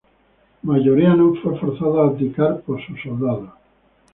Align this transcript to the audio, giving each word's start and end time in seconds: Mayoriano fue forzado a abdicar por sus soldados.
Mayoriano 0.63 1.35
fue 1.43 1.59
forzado 1.59 2.01
a 2.01 2.07
abdicar 2.07 2.61
por 2.61 2.83
sus 2.83 2.99
soldados. 3.03 3.53